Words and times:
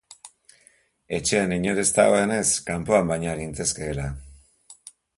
Etxean 1.17 1.53
inor 1.59 1.83
ez 1.83 1.87
dagoenez, 1.99 2.49
kanpoan 2.73 3.15
baina 3.15 3.39
gintezkeela. 3.45 4.11